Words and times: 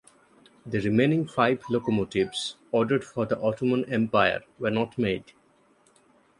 The 0.65 0.79
remaining 0.79 1.27
five 1.27 1.63
locomotives 1.69 2.55
ordered 2.71 3.03
for 3.03 3.27
the 3.27 3.39
Ottoman 3.39 3.85
Empire 3.85 4.41
were 4.57 4.71
not 4.71 4.97
made. 4.97 5.33